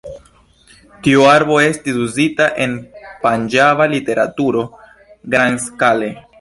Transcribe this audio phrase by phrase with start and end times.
[1.07, 2.75] Tiu arbo estis uzita en
[3.27, 4.67] panĝaba literaturo
[5.37, 6.13] grandskale.